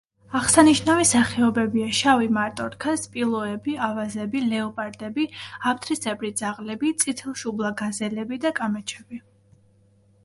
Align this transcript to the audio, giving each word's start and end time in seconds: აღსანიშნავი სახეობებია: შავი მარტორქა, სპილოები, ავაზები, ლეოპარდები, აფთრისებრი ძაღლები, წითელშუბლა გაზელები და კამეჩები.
აღსანიშნავი 0.37 1.03
სახეობებია: 1.09 1.89
შავი 1.97 2.29
მარტორქა, 2.37 2.95
სპილოები, 3.01 3.75
ავაზები, 3.89 4.41
ლეოპარდები, 4.55 5.27
აფთრისებრი 5.73 6.33
ძაღლები, 6.43 6.93
წითელშუბლა 7.05 7.75
გაზელები 7.85 8.41
და 8.47 8.57
კამეჩები. 8.63 9.25